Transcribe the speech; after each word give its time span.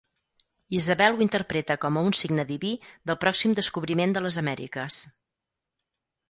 Isabel 0.77 1.17
ho 1.17 1.19
interpreta 1.25 1.75
com 1.83 1.99
a 1.99 2.03
un 2.07 2.15
signe 2.19 2.45
diví 2.53 2.71
del 3.11 3.19
pròxim 3.27 3.55
descobriment 3.61 4.17
de 4.17 4.25
les 4.29 4.41
Amèriques. 4.45 4.99